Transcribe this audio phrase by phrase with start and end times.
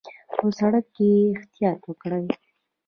[0.35, 2.25] په سړک کې احتیاط وکړئ